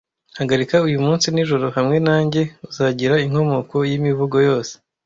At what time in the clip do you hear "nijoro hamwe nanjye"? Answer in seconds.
1.29-2.41